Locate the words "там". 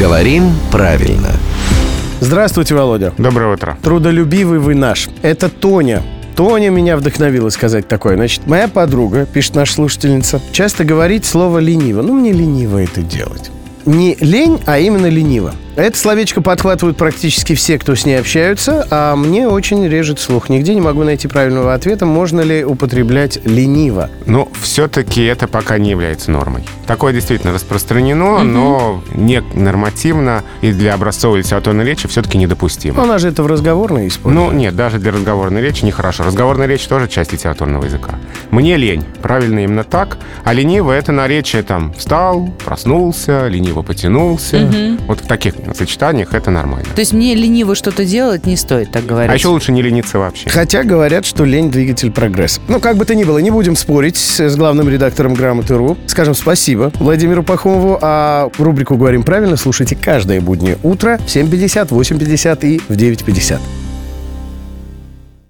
41.62-41.94